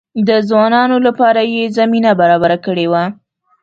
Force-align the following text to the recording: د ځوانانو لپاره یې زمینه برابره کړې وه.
د 0.27 0.29
ځوانانو 0.49 0.97
لپاره 1.07 1.41
یې 1.53 1.63
زمینه 1.77 2.11
برابره 2.19 2.57
کړې 2.65 2.85
وه. 2.91 3.03